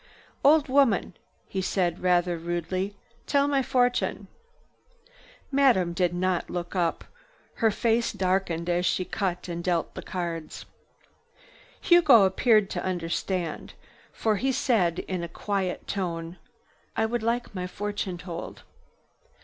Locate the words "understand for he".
12.83-14.51